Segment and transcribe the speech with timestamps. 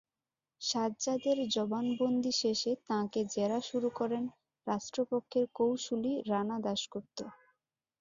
[0.61, 4.23] সাজ্জাদের জবানবন্দি শেষে তাঁকে জেরা শুরু করেন
[4.67, 7.19] রাষ্ট্রপক্ষের কৌঁসুলি রানা দাশগুপ্ত।